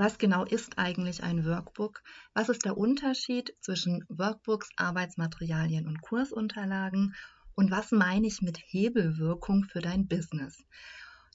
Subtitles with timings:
[0.00, 2.04] Was genau ist eigentlich ein Workbook?
[2.32, 7.16] Was ist der Unterschied zwischen Workbooks, Arbeitsmaterialien und Kursunterlagen?
[7.56, 10.64] Und was meine ich mit Hebelwirkung für dein Business?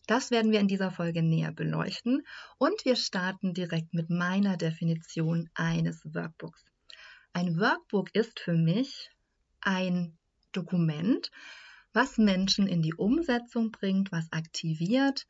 [0.07, 2.25] Das werden wir in dieser Folge näher beleuchten
[2.57, 6.63] und wir starten direkt mit meiner Definition eines Workbooks.
[7.33, 9.11] Ein Workbook ist für mich
[9.59, 10.17] ein
[10.53, 11.31] Dokument,
[11.91, 15.27] was Menschen in die Umsetzung bringt, was aktiviert,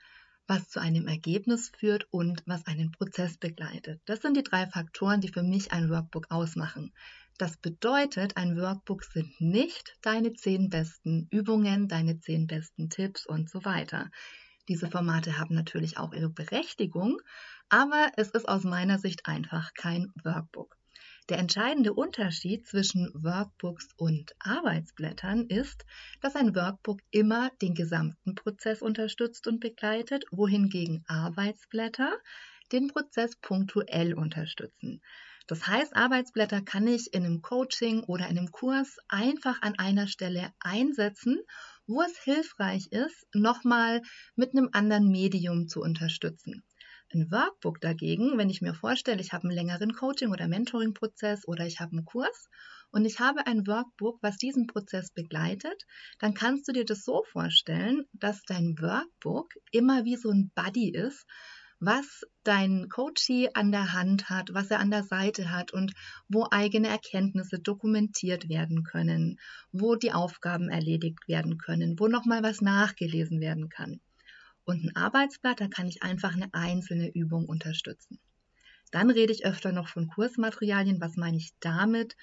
[0.47, 4.01] was zu einem Ergebnis führt und was einen Prozess begleitet.
[4.05, 6.93] Das sind die drei Faktoren, die für mich ein Workbook ausmachen.
[7.37, 13.49] Das bedeutet, ein Workbook sind nicht deine zehn besten Übungen, deine zehn besten Tipps und
[13.49, 14.11] so weiter.
[14.69, 17.21] Diese Formate haben natürlich auch ihre Berechtigung,
[17.69, 20.77] aber es ist aus meiner Sicht einfach kein Workbook.
[21.29, 25.85] Der entscheidende Unterschied zwischen Workbooks und Arbeitsblättern ist,
[26.21, 32.17] dass ein Workbook immer den gesamten Prozess unterstützt und begleitet, wohingegen Arbeitsblätter
[32.71, 35.01] den Prozess punktuell unterstützen.
[35.47, 40.07] Das heißt, Arbeitsblätter kann ich in einem Coaching oder in einem Kurs einfach an einer
[40.07, 41.41] Stelle einsetzen,
[41.85, 44.01] wo es hilfreich ist, nochmal
[44.35, 46.63] mit einem anderen Medium zu unterstützen.
[47.15, 51.67] Ein Workbook dagegen, wenn ich mir vorstelle, ich habe einen längeren Coaching- oder Mentoring-Prozess oder
[51.67, 52.49] ich habe einen Kurs
[52.89, 55.85] und ich habe ein Workbook, was diesen Prozess begleitet,
[56.17, 60.89] dann kannst du dir das so vorstellen, dass dein Workbook immer wie so ein Buddy
[60.89, 61.27] ist,
[61.79, 65.93] was dein Coachee an der Hand hat, was er an der Seite hat und
[66.27, 69.39] wo eigene Erkenntnisse dokumentiert werden können,
[69.71, 74.01] wo die Aufgaben erledigt werden können, wo nochmal was nachgelesen werden kann.
[74.65, 78.19] Und ein Arbeitsblatt, da kann ich einfach eine einzelne Übung unterstützen.
[78.91, 81.01] Dann rede ich öfter noch von Kursmaterialien.
[81.01, 82.15] Was meine ich damit?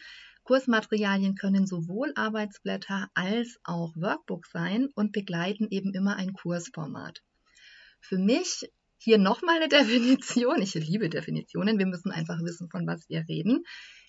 [0.45, 7.23] Kursmaterialien können sowohl Arbeitsblätter als auch Workbooks sein und begleiten eben immer ein Kursformat.
[8.00, 10.62] Für mich hier nochmal eine Definition.
[10.62, 11.79] Ich liebe Definitionen.
[11.79, 13.65] Wir müssen einfach wissen, von was wir reden.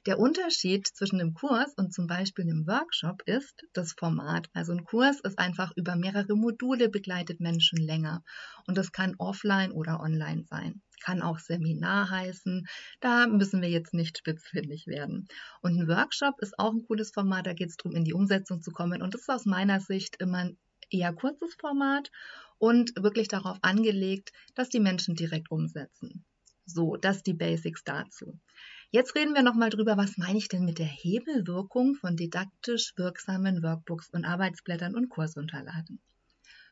[0.07, 4.50] Der Unterschied zwischen einem Kurs und zum Beispiel einem Workshop ist das Format.
[4.51, 8.23] Also ein Kurs ist einfach über mehrere Module begleitet Menschen länger.
[8.66, 10.81] Und das kann offline oder online sein.
[11.03, 12.67] Kann auch Seminar heißen.
[13.00, 15.28] Da müssen wir jetzt nicht spitzfindig werden.
[15.61, 17.45] Und ein Workshop ist auch ein cooles Format.
[17.45, 19.03] Da geht es darum, in die Umsetzung zu kommen.
[19.03, 20.57] Und das ist aus meiner Sicht immer ein
[20.90, 22.09] eher kurzes Format
[22.57, 26.25] und wirklich darauf angelegt, dass die Menschen direkt umsetzen.
[26.66, 28.40] So, das die Basics dazu.
[28.94, 33.63] Jetzt reden wir nochmal drüber, was meine ich denn mit der Hebelwirkung von didaktisch wirksamen
[33.63, 36.02] Workbooks und Arbeitsblättern und Kursunterlagen.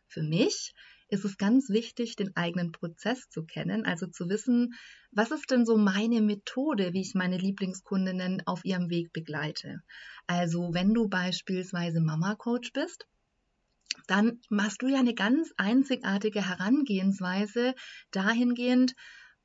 [0.06, 0.74] Für mich
[1.08, 4.74] ist es ganz wichtig, den eigenen Prozess zu kennen, also zu wissen,
[5.12, 9.82] was ist denn so meine Methode, wie ich meine Lieblingskundinnen auf ihrem Weg begleite.
[10.28, 13.08] Also wenn du beispielsweise Mama-Coach bist,
[14.08, 17.76] dann machst du ja eine ganz einzigartige Herangehensweise
[18.12, 18.94] dahingehend,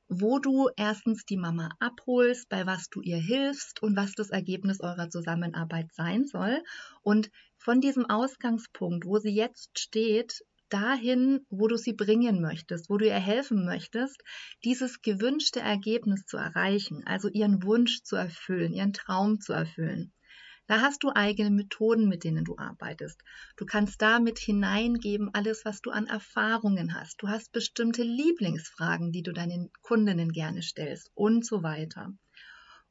[0.07, 4.81] wo du erstens die Mama abholst, bei was du ihr hilfst und was das Ergebnis
[4.81, 6.61] eurer Zusammenarbeit sein soll.
[7.01, 12.97] Und von diesem Ausgangspunkt, wo sie jetzt steht, dahin, wo du sie bringen möchtest, wo
[12.97, 14.21] du ihr helfen möchtest,
[14.63, 20.11] dieses gewünschte Ergebnis zu erreichen, also ihren Wunsch zu erfüllen, ihren Traum zu erfüllen.
[20.67, 23.21] Da hast du eigene Methoden, mit denen du arbeitest.
[23.55, 27.21] Du kannst damit hineingeben alles, was du an Erfahrungen hast.
[27.21, 32.13] Du hast bestimmte Lieblingsfragen, die du deinen Kundinnen gerne stellst und so weiter.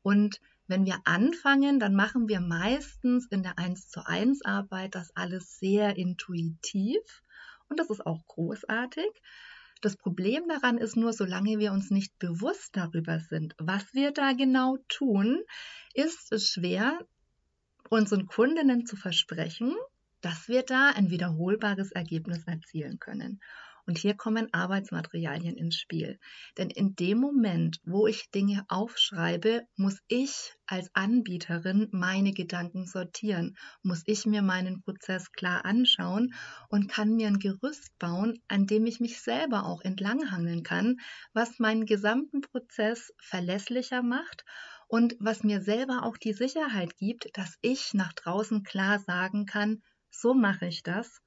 [0.02, 5.14] Und wenn wir anfangen, dann machen wir meistens in der 1 zu 1 Arbeit das
[5.16, 7.22] alles sehr intuitiv
[7.68, 9.10] und das ist auch großartig.
[9.80, 14.32] Das Problem daran ist nur, solange wir uns nicht bewusst darüber sind, was wir da
[14.32, 15.42] genau tun,
[15.92, 16.98] ist es schwer,
[17.90, 19.74] unseren Kundinnen zu versprechen,
[20.20, 23.40] dass wir da ein wiederholbares Ergebnis erzielen können.
[23.86, 26.18] Und hier kommen Arbeitsmaterialien ins Spiel.
[26.56, 33.58] Denn in dem Moment, wo ich Dinge aufschreibe, muss ich als Anbieterin meine Gedanken sortieren,
[33.82, 36.32] muss ich mir meinen Prozess klar anschauen
[36.70, 40.96] und kann mir ein Gerüst bauen, an dem ich mich selber auch entlanghangeln kann,
[41.34, 44.46] was meinen gesamten Prozess verlässlicher macht
[44.94, 49.82] und was mir selber auch die Sicherheit gibt, dass ich nach draußen klar sagen kann,
[50.12, 51.20] so mache ich das,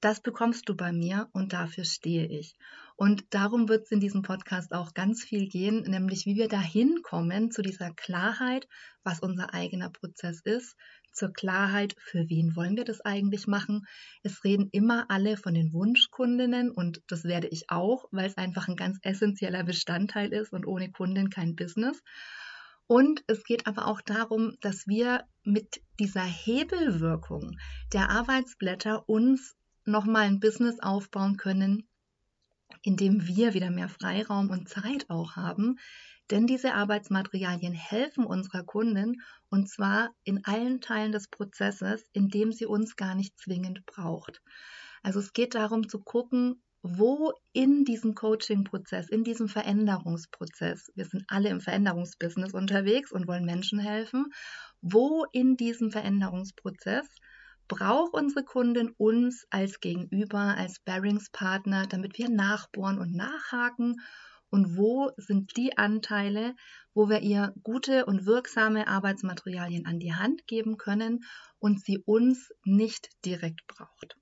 [0.00, 2.56] das bekommst du bei mir und dafür stehe ich.
[2.96, 7.02] Und darum wird es in diesem Podcast auch ganz viel gehen, nämlich wie wir dahin
[7.02, 8.66] kommen zu dieser Klarheit,
[9.04, 10.74] was unser eigener Prozess ist,
[11.12, 13.86] zur Klarheit, für wen wollen wir das eigentlich machen.
[14.24, 18.66] Es reden immer alle von den Wunschkundinnen und das werde ich auch, weil es einfach
[18.66, 22.02] ein ganz essentieller Bestandteil ist und ohne Kundin kein Business.
[22.86, 27.58] Und es geht aber auch darum, dass wir mit dieser Hebelwirkung
[27.92, 31.88] der Arbeitsblätter uns nochmal ein Business aufbauen können,
[32.82, 35.78] in dem wir wieder mehr Freiraum und Zeit auch haben.
[36.30, 42.52] Denn diese Arbeitsmaterialien helfen unserer Kunden und zwar in allen Teilen des Prozesses, in dem
[42.52, 44.42] sie uns gar nicht zwingend braucht.
[45.02, 51.24] Also es geht darum zu gucken, wo in diesem Coaching-Prozess, in diesem Veränderungsprozess, wir sind
[51.28, 54.26] alle im Veränderungsbusiness unterwegs und wollen Menschen helfen,
[54.82, 57.08] wo in diesem Veränderungsprozess
[57.68, 64.02] braucht unsere Kundin uns als Gegenüber, als Bearingspartner, damit wir nachbohren und nachhaken
[64.50, 66.54] und wo sind die Anteile,
[66.92, 71.24] wo wir ihr gute und wirksame Arbeitsmaterialien an die Hand geben können
[71.58, 74.18] und sie uns nicht direkt braucht.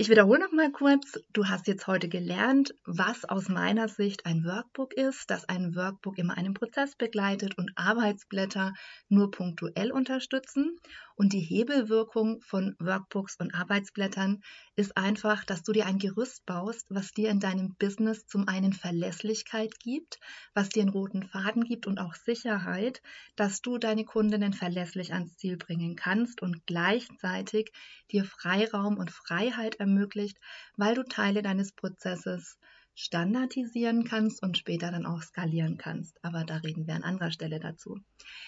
[0.00, 4.44] Ich wiederhole noch mal kurz, du hast jetzt heute gelernt, was aus meiner Sicht ein
[4.44, 8.74] Workbook ist, dass ein Workbook immer einen Prozess begleitet und Arbeitsblätter
[9.08, 10.78] nur punktuell unterstützen.
[11.18, 14.40] Und die Hebelwirkung von Workbooks und Arbeitsblättern
[14.76, 18.72] ist einfach, dass du dir ein Gerüst baust, was dir in deinem Business zum einen
[18.72, 20.20] Verlässlichkeit gibt,
[20.54, 23.02] was dir einen roten Faden gibt und auch Sicherheit,
[23.34, 27.72] dass du deine Kundinnen verlässlich ans Ziel bringen kannst und gleichzeitig
[28.12, 30.38] dir Freiraum und Freiheit ermöglicht,
[30.76, 32.58] weil du Teile deines Prozesses
[32.98, 36.18] standardisieren kannst und später dann auch skalieren kannst.
[36.24, 38.00] Aber da reden wir an anderer Stelle dazu.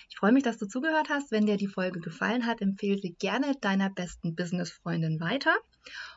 [0.08, 1.30] Ich freue mich, dass du zugehört hast.
[1.30, 5.56] Wenn dir die Folge gefallen hat, empfehle sie gerne deiner besten Business-Freundin weiter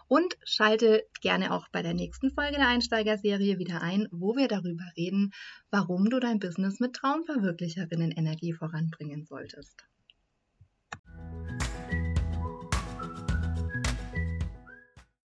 [0.07, 4.85] und schalte gerne auch bei der nächsten Folge der Einsteigerserie wieder ein, wo wir darüber
[4.97, 5.31] reden,
[5.69, 9.85] warum du dein Business mit Traumverwirklicherinnen Energie voranbringen solltest.